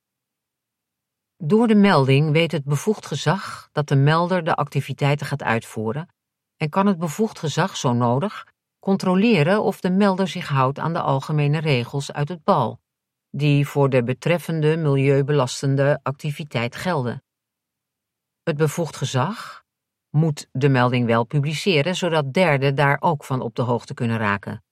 Door 1.37 1.67
de 1.67 1.75
melding 1.75 2.31
weet 2.31 2.51
het 2.51 2.63
bevoegd 2.63 3.05
gezag 3.05 3.69
dat 3.71 3.87
de 3.87 3.95
melder 3.95 4.43
de 4.43 4.55
activiteiten 4.55 5.25
gaat 5.25 5.43
uitvoeren 5.43 6.07
en 6.57 6.69
kan 6.69 6.85
het 6.85 6.97
bevoegd 6.97 7.39
gezag 7.39 7.77
zo 7.77 7.93
nodig 7.93 8.52
controleren 8.83 9.63
of 9.63 9.79
de 9.79 9.91
melder 9.91 10.27
zich 10.27 10.47
houdt 10.47 10.79
aan 10.79 10.93
de 10.93 11.01
algemene 11.01 11.59
regels 11.59 12.11
uit 12.11 12.29
het 12.29 12.43
bal, 12.43 12.79
die 13.29 13.67
voor 13.67 13.89
de 13.89 14.03
betreffende 14.03 14.77
milieubelastende 14.77 15.99
activiteit 16.01 16.75
gelden. 16.75 17.23
Het 18.43 18.57
bevoegd 18.57 18.95
gezag 18.95 19.63
moet 20.09 20.49
de 20.51 20.69
melding 20.69 21.05
wel 21.05 21.23
publiceren, 21.23 21.95
zodat 21.95 22.33
derden 22.33 22.75
daar 22.75 22.97
ook 22.99 23.23
van 23.23 23.41
op 23.41 23.55
de 23.55 23.61
hoogte 23.61 23.93
kunnen 23.93 24.17
raken. 24.17 24.63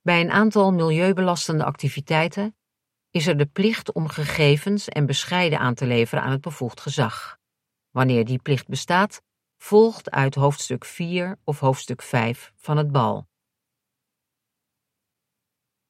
Bij 0.00 0.20
een 0.20 0.30
aantal 0.30 0.72
milieubelastende 0.72 1.64
activiteiten 1.64 2.56
is 3.10 3.26
er 3.26 3.36
de 3.36 3.46
plicht 3.46 3.92
om 3.92 4.08
gegevens 4.08 4.88
en 4.88 5.06
bescheiden 5.06 5.58
aan 5.58 5.74
te 5.74 5.86
leveren 5.86 6.24
aan 6.24 6.32
het 6.32 6.40
bevoegd 6.40 6.80
gezag. 6.80 7.38
Wanneer 7.90 8.24
die 8.24 8.42
plicht 8.42 8.68
bestaat, 8.68 9.22
volgt 9.64 10.10
uit 10.10 10.34
hoofdstuk 10.34 10.84
4 10.84 11.38
of 11.44 11.58
hoofdstuk 11.58 12.02
5 12.02 12.52
van 12.56 12.76
het 12.76 12.92
bal. 12.92 13.26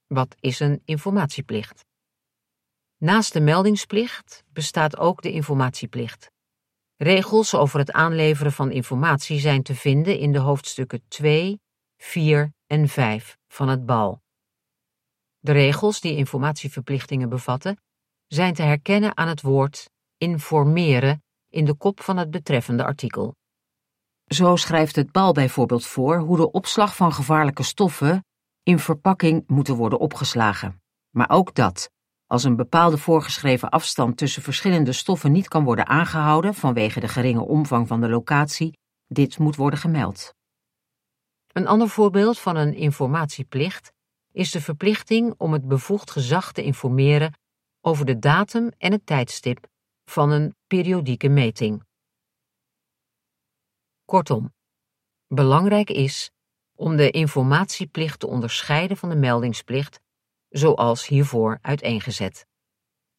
Wat 0.07 0.35
is 0.41 0.61
een 0.61 0.83
informatieplicht? 0.85 1.85
Naast 2.97 3.33
de 3.33 3.41
meldingsplicht 3.41 4.45
bestaat 4.47 4.97
ook 4.97 5.23
de 5.23 5.33
informatieplicht. 5.33 6.31
Regels 6.97 7.55
over 7.55 7.79
het 7.79 7.93
aanleveren 7.93 8.53
van 8.53 8.71
informatie 8.71 9.39
zijn 9.41 9.63
te 9.63 9.75
vinden 9.75 10.19
in 10.19 10.33
de 10.33 10.39
hoofdstukken 10.39 11.05
2, 11.09 11.61
4 11.97 12.53
en 12.67 12.89
5 12.89 13.37
van 13.49 13.69
het 13.69 13.87
BAL. 13.87 14.23
De 15.39 15.53
regels 15.53 16.01
die 16.01 16.17
informatieverplichtingen 16.17 17.29
bevatten, 17.29 17.81
zijn 18.27 18.55
te 18.55 18.63
herkennen 18.63 19.17
aan 19.17 19.29
het 19.29 19.43
woord 19.43 19.91
informeren 20.17 21.23
in 21.49 21.65
de 21.65 21.75
kop 21.75 22.01
van 22.01 22.17
het 22.17 22.31
betreffende 22.31 22.85
artikel. 22.85 23.35
Zo 24.35 24.57
schrijft 24.57 24.97
het 24.97 25.13
BAL 25.13 25.33
bijvoorbeeld 25.33 25.87
voor 25.87 26.17
hoe 26.19 26.37
de 26.37 26.51
opslag 26.51 26.97
van 26.97 27.13
gevaarlijke 27.13 27.63
stoffen 27.63 28.25
in 28.63 28.79
verpakking 28.79 29.45
moeten 29.47 29.75
worden 29.75 29.99
opgeslagen. 29.99 30.83
Maar 31.11 31.31
ook 31.31 31.55
dat, 31.55 31.91
als 32.27 32.45
een 32.45 32.57
bepaalde 32.57 32.99
voorgeschreven 32.99 33.71
afstand 33.71 34.17
tussen 34.17 34.43
verschillende 34.43 34.93
stoffen 34.93 35.33
niet 35.33 35.49
kan 35.49 35.65
worden 35.65 35.87
aangehouden 35.87 36.55
vanwege 36.55 37.01
de 37.01 37.09
geringe 37.09 37.45
omvang 37.45 37.89
van 37.89 38.01
de 38.01 38.09
locatie, 38.09 38.79
dit 39.07 39.39
moet 39.39 39.57
worden 39.57 39.79
gemeld. 39.79 40.35
Een 41.53 41.67
ander 41.67 41.89
voorbeeld 41.89 42.39
van 42.39 42.57
een 42.57 42.75
informatieplicht 42.75 43.93
is 44.33 44.51
de 44.51 44.61
verplichting 44.61 45.35
om 45.37 45.53
het 45.53 45.69
bevoegd 45.69 46.11
gezag 46.11 46.53
te 46.53 46.63
informeren 46.63 47.33
over 47.81 48.07
de 48.07 48.19
datum 48.19 48.71
en 48.79 48.93
het 48.93 49.07
tijdstip 49.07 49.67
van 50.05 50.31
een 50.31 50.55
periodieke 50.67 51.29
meting. 51.29 51.85
Kortom, 54.05 54.55
belangrijk 55.27 55.91
is 55.91 56.31
om 56.75 56.97
de 56.97 57.11
informatieplicht 57.11 58.21
te 58.21 58.27
onderscheiden 58.27 58.97
van 58.97 59.09
de 59.09 59.17
meldingsplicht, 59.17 60.01
zoals 60.49 61.07
hiervoor 61.07 61.59
uiteengezet. 61.63 62.47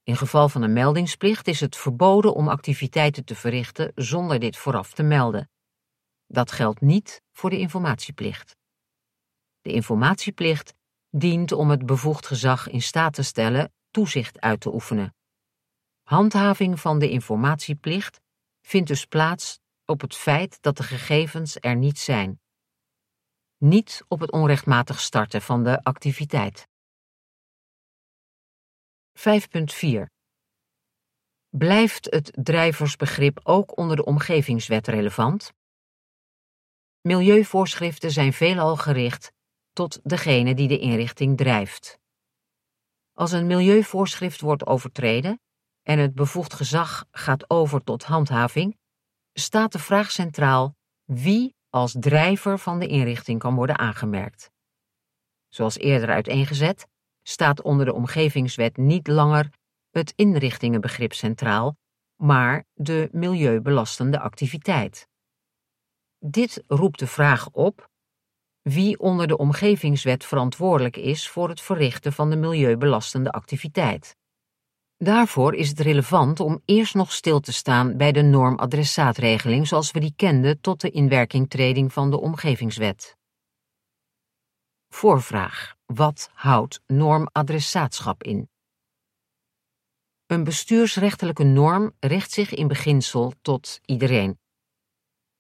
In 0.04 0.18
geval 0.18 0.50
van 0.50 0.62
een 0.62 0.74
meldingsplicht 0.74 1.48
is 1.48 1.60
het 1.60 1.76
verboden 1.76 2.34
om 2.34 2.48
activiteiten 2.48 3.26
te 3.26 3.36
verrichten 3.36 3.92
zonder 3.96 4.40
dit 4.40 4.58
vooraf 4.58 4.94
te 4.94 5.04
melden. 5.04 5.50
Dat 6.28 6.52
geldt 6.52 6.82
niet 6.82 7.22
voor 7.32 7.50
de 7.50 7.60
informatieplicht. 7.60 8.56
De 9.62 9.72
informatieplicht 9.72 10.74
dient 11.10 11.52
om 11.52 11.70
het 11.70 11.86
bevoegd 11.86 12.26
gezag 12.28 12.70
in 12.70 12.82
staat 12.82 13.14
te 13.14 13.24
stellen 13.24 13.74
toezicht 13.92 14.40
uit 14.40 14.60
te 14.60 14.74
oefenen. 14.74 15.16
Handhaving 16.04 16.80
van 16.80 17.00
de 17.00 17.10
informatieplicht 17.10 18.22
vindt 18.62 18.88
dus 18.88 19.06
plaats 19.06 19.60
op 19.86 20.02
het 20.02 20.16
feit 20.16 20.62
dat 20.62 20.78
de 20.78 20.84
gegevens 20.84 21.58
er 21.60 21.76
niet 21.76 22.00
zijn. 22.00 22.40
Niet 23.58 24.06
op 24.08 24.20
het 24.20 24.32
onrechtmatig 24.32 25.00
starten 25.00 25.42
van 25.42 25.64
de 25.64 25.84
activiteit. 25.84 26.68
5.4 29.20 30.16
Blijft 31.50 32.06
het 32.06 32.32
drijversbegrip 32.34 33.40
ook 33.44 33.78
onder 33.78 33.96
de 33.96 34.06
omgevingswet 34.06 34.88
relevant? 34.88 35.54
Milieuvoorschriften 37.02 38.12
zijn 38.12 38.34
veelal 38.34 38.76
gericht 38.76 39.32
tot 39.74 40.00
degene 40.04 40.54
die 40.54 40.68
de 40.68 40.80
inrichting 40.80 41.38
drijft. 41.38 42.00
Als 43.14 43.32
een 43.32 43.48
milieuvoorschrift 43.48 44.42
wordt 44.42 44.66
overtreden 44.66 45.42
en 45.82 46.00
het 46.00 46.16
bevoegd 46.16 46.54
gezag 46.54 47.06
gaat 47.12 47.50
over 47.50 47.84
tot 47.84 48.04
handhaving, 48.04 48.78
staat 49.40 49.72
de 49.72 49.80
vraag 49.80 50.12
centraal 50.12 50.76
wie 51.04 51.56
als 51.70 51.96
drijver 52.00 52.60
van 52.60 52.80
de 52.80 52.88
inrichting 52.88 53.40
kan 53.40 53.56
worden 53.56 53.78
aangemerkt. 53.78 54.52
Zoals 55.50 55.78
eerder 55.78 56.10
uiteengezet, 56.10 56.88
staat 57.24 57.62
onder 57.62 57.86
de 57.86 57.94
omgevingswet 57.94 58.78
niet 58.78 59.08
langer 59.08 59.52
het 59.90 60.14
inrichtingenbegrip 60.16 61.14
centraal, 61.14 61.78
maar 62.16 62.66
de 62.74 63.10
milieubelastende 63.12 64.20
activiteit. 64.20 65.08
Dit 66.20 66.64
roept 66.68 67.00
de 67.00 67.08
vraag 67.08 67.50
op 67.52 67.90
wie 68.62 69.00
onder 69.00 69.28
de 69.28 69.38
omgevingswet 69.38 70.26
verantwoordelijk 70.26 70.98
is 70.98 71.30
voor 71.30 71.50
het 71.50 71.62
verrichten 71.62 72.14
van 72.14 72.30
de 72.30 72.36
milieubelastende 72.36 73.32
activiteit. 73.32 74.16
Daarvoor 74.98 75.56
is 75.56 75.70
het 75.70 75.80
relevant 75.80 76.40
om 76.40 76.62
eerst 76.66 76.94
nog 76.94 77.12
stil 77.12 77.40
te 77.40 77.54
staan 77.54 77.98
bij 77.98 78.12
de 78.12 78.22
normadressaatregeling 78.22 79.68
zoals 79.68 79.92
we 79.92 80.00
die 80.00 80.14
kenden 80.16 80.62
tot 80.62 80.82
de 80.82 80.90
inwerkingtreding 80.90 81.94
van 81.94 82.10
de 82.10 82.20
omgevingswet. 82.20 83.18
Voorvraag. 84.90 85.76
Wat 85.86 86.30
houdt 86.34 86.82
normadressaatschap 86.86 88.24
in? 88.24 88.50
Een 90.26 90.44
bestuursrechtelijke 90.44 91.44
norm 91.44 91.94
richt 92.00 92.32
zich 92.32 92.54
in 92.54 92.68
beginsel 92.68 93.34
tot 93.42 93.80
iedereen. 93.86 94.40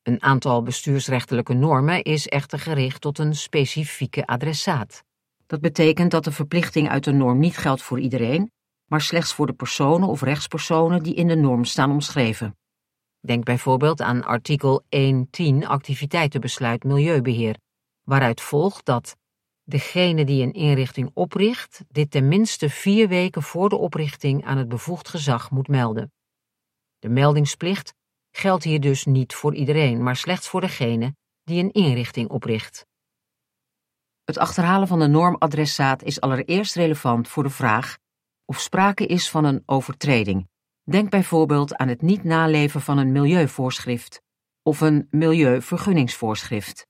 Een 0.01 0.21
aantal 0.21 0.63
bestuursrechtelijke 0.63 1.53
normen 1.53 2.03
is 2.03 2.27
echter 2.27 2.59
gericht 2.59 3.01
tot 3.01 3.19
een 3.19 3.35
specifieke 3.35 4.25
adressaat. 4.25 5.03
Dat 5.45 5.61
betekent 5.61 6.11
dat 6.11 6.23
de 6.23 6.31
verplichting 6.31 6.89
uit 6.89 7.03
de 7.03 7.11
norm 7.11 7.39
niet 7.39 7.57
geldt 7.57 7.81
voor 7.81 7.99
iedereen, 7.99 8.51
maar 8.85 9.01
slechts 9.01 9.33
voor 9.33 9.47
de 9.47 9.53
personen 9.53 10.07
of 10.07 10.21
rechtspersonen 10.21 11.03
die 11.03 11.13
in 11.13 11.27
de 11.27 11.35
norm 11.35 11.65
staan 11.65 11.91
omschreven. 11.91 12.57
Denk 13.19 13.43
bijvoorbeeld 13.43 14.01
aan 14.01 14.23
artikel 14.23 14.83
1.10 14.95 15.55
activiteitenbesluit 15.67 16.83
milieubeheer, 16.83 17.57
waaruit 18.03 18.41
volgt 18.41 18.85
dat 18.85 19.17
degene 19.63 20.25
die 20.25 20.43
een 20.43 20.53
inrichting 20.53 21.11
opricht, 21.13 21.83
dit 21.87 22.11
tenminste 22.11 22.69
vier 22.69 23.07
weken 23.07 23.43
voor 23.43 23.69
de 23.69 23.75
oprichting 23.75 24.45
aan 24.45 24.57
het 24.57 24.67
bevoegd 24.67 25.09
gezag 25.09 25.51
moet 25.51 25.67
melden. 25.67 26.11
De 26.99 27.09
meldingsplicht 27.09 27.93
geldt 28.31 28.63
hier 28.63 28.79
dus 28.79 29.05
niet 29.05 29.33
voor 29.33 29.55
iedereen, 29.55 30.03
maar 30.03 30.15
slechts 30.15 30.47
voor 30.47 30.61
degene 30.61 31.15
die 31.43 31.63
een 31.63 31.71
inrichting 31.71 32.29
opricht. 32.29 32.85
Het 34.23 34.37
achterhalen 34.37 34.87
van 34.87 34.99
de 34.99 35.07
normadressaat 35.07 36.03
is 36.03 36.21
allereerst 36.21 36.75
relevant 36.75 37.27
voor 37.27 37.43
de 37.43 37.49
vraag 37.49 37.97
of 38.45 38.59
sprake 38.59 39.05
is 39.05 39.29
van 39.29 39.43
een 39.45 39.63
overtreding. 39.65 40.47
Denk 40.83 41.09
bijvoorbeeld 41.09 41.75
aan 41.75 41.87
het 41.87 42.01
niet 42.01 42.23
naleven 42.23 42.81
van 42.81 42.97
een 42.97 43.11
milieuvoorschrift 43.11 44.21
of 44.63 44.81
een 44.81 45.07
milieuvergunningsvoorschrift. 45.09 46.87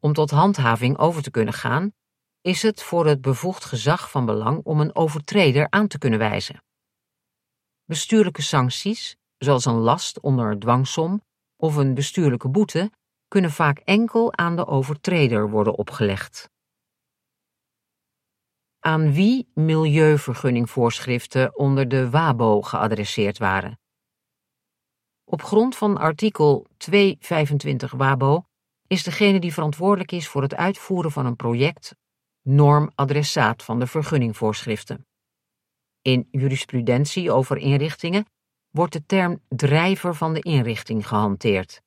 Om 0.00 0.12
tot 0.12 0.30
handhaving 0.30 0.98
over 0.98 1.22
te 1.22 1.30
kunnen 1.30 1.54
gaan, 1.54 1.92
is 2.40 2.62
het 2.62 2.82
voor 2.82 3.06
het 3.06 3.20
bevoegd 3.20 3.64
gezag 3.64 4.10
van 4.10 4.26
belang 4.26 4.64
om 4.64 4.80
een 4.80 4.94
overtreder 4.94 5.66
aan 5.70 5.86
te 5.86 5.98
kunnen 5.98 6.18
wijzen. 6.18 6.62
Bestuurlijke 7.84 8.42
sancties, 8.42 9.16
zoals 9.38 9.64
een 9.64 9.78
last 9.78 10.20
onder 10.20 10.58
dwangsom 10.58 11.22
of 11.56 11.76
een 11.76 11.94
bestuurlijke 11.94 12.48
boete, 12.48 12.90
kunnen 13.28 13.50
vaak 13.50 13.78
enkel 13.78 14.36
aan 14.36 14.56
de 14.56 14.66
overtreder 14.66 15.50
worden 15.50 15.78
opgelegd 15.78 16.50
aan 18.88 19.12
wie 19.12 19.50
milieuvergunningvoorschriften 19.54 21.58
onder 21.58 21.88
de 21.88 22.10
WABO 22.10 22.62
geadresseerd 22.62 23.38
waren. 23.38 23.80
Op 25.24 25.42
grond 25.42 25.76
van 25.76 25.98
artikel 25.98 26.66
225 26.76 27.92
WABO 27.92 28.44
is 28.86 29.02
degene 29.02 29.40
die 29.40 29.52
verantwoordelijk 29.52 30.12
is 30.12 30.28
voor 30.28 30.42
het 30.42 30.54
uitvoeren 30.54 31.10
van 31.10 31.26
een 31.26 31.36
project 31.36 31.94
normadressaat 32.42 33.62
van 33.62 33.78
de 33.78 33.86
vergunningvoorschriften. 33.86 35.06
In 36.02 36.28
jurisprudentie 36.30 37.32
over 37.32 37.56
inrichtingen 37.56 38.26
wordt 38.70 38.92
de 38.92 39.06
term 39.06 39.42
drijver 39.48 40.14
van 40.14 40.34
de 40.34 40.40
inrichting 40.40 41.08
gehanteerd. 41.08 41.82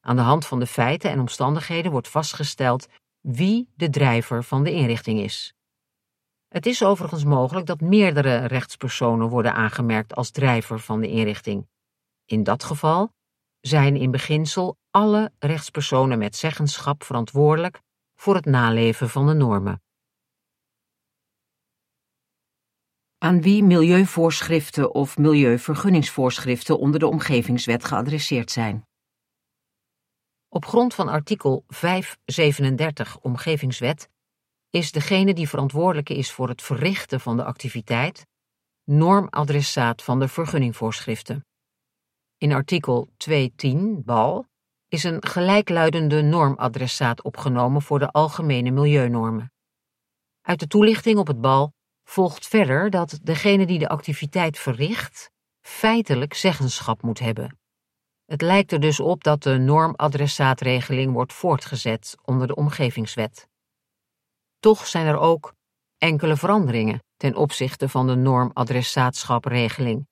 Aan 0.00 0.16
de 0.16 0.22
hand 0.22 0.46
van 0.46 0.58
de 0.58 0.66
feiten 0.66 1.10
en 1.10 1.20
omstandigheden 1.20 1.90
wordt 1.90 2.08
vastgesteld 2.08 2.88
wie 3.20 3.68
de 3.74 3.90
drijver 3.90 4.44
van 4.44 4.64
de 4.64 4.72
inrichting 4.72 5.20
is. 5.20 5.54
Het 6.50 6.66
is 6.66 6.84
overigens 6.84 7.24
mogelijk 7.24 7.66
dat 7.66 7.80
meerdere 7.80 8.46
rechtspersonen 8.46 9.28
worden 9.28 9.54
aangemerkt 9.54 10.14
als 10.14 10.30
drijver 10.30 10.80
van 10.80 11.00
de 11.00 11.08
inrichting. 11.08 11.68
In 12.24 12.42
dat 12.42 12.64
geval 12.64 13.12
zijn 13.60 13.96
in 13.96 14.10
beginsel 14.10 14.78
alle 14.90 15.32
rechtspersonen 15.38 16.18
met 16.18 16.36
zeggenschap 16.36 17.02
verantwoordelijk 17.02 17.80
voor 18.14 18.34
het 18.34 18.44
naleven 18.44 19.10
van 19.10 19.26
de 19.26 19.32
normen. 19.32 19.82
Aan 23.18 23.42
wie 23.42 23.64
milieuvoorschriften 23.64 24.94
of 24.94 25.18
milieuvergunningsvoorschriften 25.18 26.78
onder 26.78 27.00
de 27.00 27.06
omgevingswet 27.06 27.84
geadresseerd 27.84 28.50
zijn. 28.50 28.86
Op 30.48 30.64
grond 30.64 30.94
van 30.94 31.08
artikel 31.08 31.64
537 31.66 33.18
Omgevingswet 33.18 34.09
is 34.70 34.92
degene 34.92 35.34
die 35.34 35.48
verantwoordelijk 35.48 36.08
is 36.08 36.32
voor 36.32 36.48
het 36.48 36.62
verrichten 36.62 37.20
van 37.20 37.36
de 37.36 37.44
activiteit 37.44 38.26
normadressaat 38.84 40.02
van 40.02 40.18
de 40.18 40.28
vergunningvoorschriften. 40.28 41.44
In 42.38 42.52
artikel 42.52 43.08
210 43.16 44.02
BAL 44.04 44.46
is 44.88 45.04
een 45.04 45.26
gelijkluidende 45.26 46.22
normadressaat 46.22 47.22
opgenomen 47.22 47.82
voor 47.82 47.98
de 47.98 48.10
algemene 48.10 48.70
milieunormen. 48.70 49.52
Uit 50.40 50.60
de 50.60 50.66
toelichting 50.66 51.18
op 51.18 51.26
het 51.26 51.40
BAL 51.40 51.72
volgt 52.04 52.46
verder 52.46 52.90
dat 52.90 53.18
degene 53.22 53.66
die 53.66 53.78
de 53.78 53.88
activiteit 53.88 54.58
verricht 54.58 55.30
feitelijk 55.60 56.34
zeggenschap 56.34 57.02
moet 57.02 57.18
hebben. 57.18 57.58
Het 58.24 58.42
lijkt 58.42 58.72
er 58.72 58.80
dus 58.80 59.00
op 59.00 59.24
dat 59.24 59.42
de 59.42 59.58
normadressaatregeling 59.58 61.12
wordt 61.12 61.32
voortgezet 61.32 62.16
onder 62.24 62.46
de 62.46 62.54
omgevingswet. 62.54 63.49
Toch 64.60 64.86
zijn 64.86 65.06
er 65.06 65.18
ook 65.18 65.54
enkele 65.98 66.36
veranderingen 66.36 67.02
ten 67.16 67.36
opzichte 67.36 67.88
van 67.88 68.06
de 68.06 68.14
normadressaatschapregeling. 68.14 70.08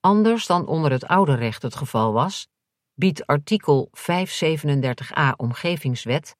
Anders 0.00 0.46
dan 0.46 0.66
onder 0.66 0.90
het 0.90 1.06
oude 1.06 1.34
recht 1.34 1.62
het 1.62 1.74
geval 1.74 2.12
was, 2.12 2.48
biedt 2.94 3.26
artikel 3.26 3.90
537a 3.98 5.36
Omgevingswet 5.36 6.36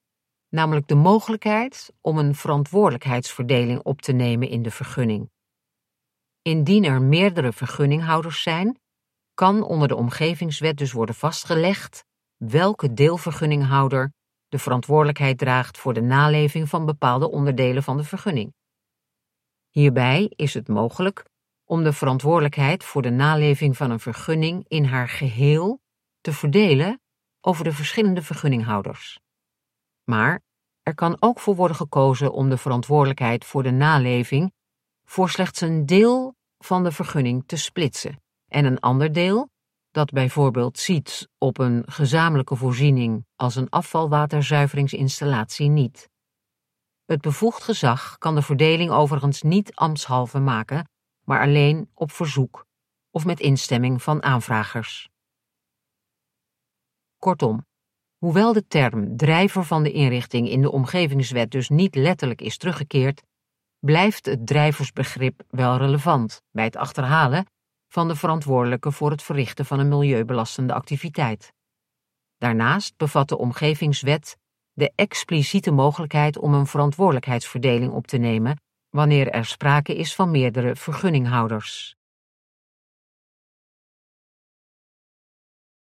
namelijk 0.49 0.87
de 0.89 0.95
mogelijkheid 0.95 1.93
om 2.01 2.19
een 2.19 2.35
verantwoordelijkheidsverdeling 2.35 3.83
op 3.83 4.03
te 4.03 4.13
nemen 4.13 4.49
in 4.49 4.63
de 4.63 4.71
vergunning. 4.71 5.31
Indien 6.43 6.85
er 6.85 7.03
meerdere 7.03 7.53
vergunninghouders 7.53 8.43
zijn, 8.43 8.81
kan 9.35 9.63
onder 9.63 9.89
de 9.89 9.97
omgevingswet 9.97 10.77
dus 10.77 10.93
worden 10.93 11.15
vastgelegd 11.15 12.05
welke 12.37 12.93
deelvergunninghouder 12.93 14.13
de 14.51 14.59
verantwoordelijkheid 14.59 15.39
draagt 15.39 15.79
voor 15.79 15.95
de 15.95 16.01
naleving 16.01 16.69
van 16.69 16.87
bepaalde 16.87 17.31
onderdelen 17.31 17.83
van 17.83 17.97
de 17.97 18.05
vergunning. 18.05 18.55
Hierbij 19.69 20.33
is 20.37 20.55
het 20.55 20.69
mogelijk 20.69 21.25
om 21.65 21.83
de 21.83 21.93
verantwoordelijkheid 21.93 22.85
voor 22.85 23.03
de 23.03 23.11
naleving 23.11 23.77
van 23.77 23.91
een 23.91 24.01
vergunning 24.01 24.65
in 24.69 24.85
haar 24.85 25.09
geheel 25.09 25.81
te 26.21 26.33
verdelen 26.33 27.01
over 27.41 27.65
de 27.65 27.73
verschillende 27.73 28.23
vergunninghouders. 28.23 29.21
Maar 30.05 30.41
er 30.83 30.95
kan 30.95 31.17
ook 31.21 31.41
voor 31.41 31.55
worden 31.55 31.77
gekozen 31.77 32.33
om 32.33 32.49
de 32.49 32.57
verantwoordelijkheid 32.57 33.45
voor 33.45 33.63
de 33.63 33.71
naleving 33.71 34.53
voor 35.05 35.31
slechts 35.31 35.61
een 35.61 35.87
deel 35.87 36.35
van 36.59 36.85
de 36.85 36.93
vergunning 36.93 37.43
te 37.47 37.57
splitsen 37.57 38.23
en 38.49 38.65
een 38.65 38.81
ander 38.81 39.13
deel, 39.13 39.51
dat 39.91 40.11
bijvoorbeeld 40.11 40.79
ziet 40.79 41.29
op 41.39 41.59
een 41.59 41.83
gezamenlijke 41.87 42.57
voorziening 42.57 43.27
als 43.37 43.57
een 43.57 43.69
afvalwaterzuiveringsinstallatie 43.69 45.69
niet. 45.69 46.09
Het 47.05 47.21
bevoegd 47.21 47.63
gezag 47.63 48.19
kan 48.19 48.35
de 48.35 48.43
verdeling 48.43 48.91
overigens 48.91 49.43
niet 49.43 49.75
ambtshalve 49.75 50.39
maken, 50.39 50.89
maar 51.25 51.41
alleen 51.41 51.91
op 51.95 52.13
verzoek 52.13 52.67
of 53.11 53.25
met 53.25 53.41
instemming 53.41 54.03
van 54.03 54.23
aanvragers. 54.23 55.09
Kortom, 57.19 57.67
hoewel 58.19 58.53
de 58.53 58.67
term 58.67 59.17
drijver 59.17 59.65
van 59.65 59.83
de 59.83 59.93
inrichting 59.93 60.49
in 60.49 60.63
de 60.63 60.71
omgevingswet 60.71 61.51
dus 61.51 61.69
niet 61.69 61.95
letterlijk 61.95 62.41
is 62.41 62.57
teruggekeerd, 62.57 63.23
blijft 63.79 64.27
het 64.27 64.47
drijversbegrip 64.47 65.43
wel 65.49 65.77
relevant 65.77 66.43
bij 66.51 66.65
het 66.65 66.77
achterhalen 66.77 67.47
van 67.91 68.09
de 68.09 68.17
verantwoordelijke 68.17 68.93
voor 68.93 69.11
het 69.11 69.23
verrichten 69.23 69.67
van 69.67 69.79
een 69.79 69.89
milieubelastende 69.89 70.73
activiteit. 70.73 71.53
Daarnaast 72.39 72.97
bevat 72.97 73.29
de 73.29 73.39
omgevingswet 73.39 74.37
de 74.73 74.93
expliciete 74.95 75.71
mogelijkheid 75.71 76.39
om 76.39 76.55
een 76.55 76.67
verantwoordelijkheidsverdeling 76.67 77.93
op 77.93 78.07
te 78.07 78.17
nemen 78.17 78.63
wanneer 78.89 79.29
er 79.31 79.45
sprake 79.45 79.95
is 79.97 80.15
van 80.15 80.31
meerdere 80.31 80.77
vergunninghouders. 80.77 81.97